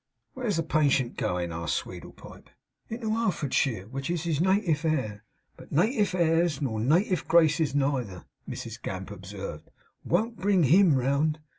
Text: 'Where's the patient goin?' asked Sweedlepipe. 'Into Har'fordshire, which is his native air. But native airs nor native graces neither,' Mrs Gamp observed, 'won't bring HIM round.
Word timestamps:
'Where's 0.33 0.55
the 0.57 0.63
patient 0.63 1.15
goin?' 1.15 1.51
asked 1.51 1.75
Sweedlepipe. 1.75 2.49
'Into 2.89 3.11
Har'fordshire, 3.11 3.85
which 3.89 4.09
is 4.09 4.23
his 4.23 4.41
native 4.41 4.83
air. 4.83 5.23
But 5.57 5.71
native 5.71 6.15
airs 6.15 6.59
nor 6.59 6.79
native 6.79 7.27
graces 7.27 7.75
neither,' 7.75 8.25
Mrs 8.49 8.81
Gamp 8.81 9.11
observed, 9.11 9.69
'won't 10.03 10.37
bring 10.41 10.63
HIM 10.63 10.95
round. 10.95 11.37